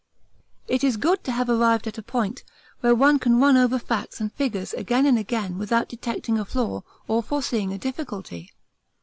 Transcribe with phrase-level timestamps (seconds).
[0.67, 2.43] It is good to have arrived at a point
[2.79, 6.81] where one can run over facts and figures again and again without detecting a flaw
[7.07, 8.51] or foreseeing a difficulty.